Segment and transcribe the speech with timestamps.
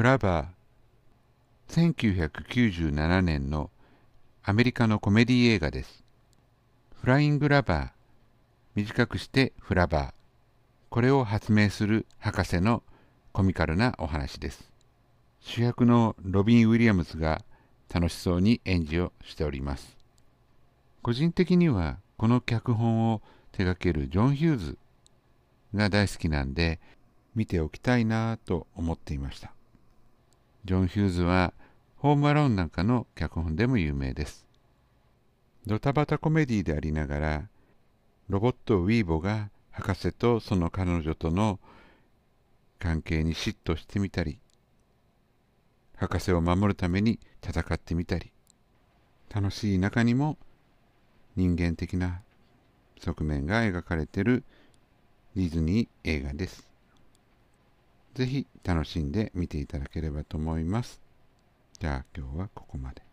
[0.00, 3.68] フラバー1997年の
[4.42, 6.02] アメリカのコメディ映画です。
[7.02, 7.90] フライングラバー
[8.76, 10.12] 短くしてフラバー
[10.88, 12.82] これを発明する博士の
[13.32, 14.72] コミカルなお話です。
[15.42, 17.44] 主役のロビン・ウィリアムズが
[17.92, 19.98] 楽しそうに演じをしております。
[21.02, 23.20] 個人的にはこの脚本を
[23.52, 24.78] 手掛けるジョン・ヒューズ
[25.74, 26.80] が大好きなんで
[27.34, 29.52] 見ておきたいなと思っていました。
[30.64, 31.54] ジョン・ヒューズは
[31.96, 34.46] ホームアローンなんかの脚本でも有名です。
[35.66, 37.48] ドタバタコメディでありながら
[38.28, 41.60] ロボットウィーボが博士とその彼女との
[42.78, 44.38] 関係に嫉妬してみたり
[45.96, 48.32] 博士を守るために戦ってみたり
[49.32, 50.38] 楽しい中にも
[51.36, 52.22] 人間的な
[53.00, 54.44] 側面が描かれている
[55.36, 56.70] ディズニー映画です。
[58.20, 61.00] ぜひ楽しんで見ていただければと思います。
[61.78, 63.09] じゃあ今日はここまで。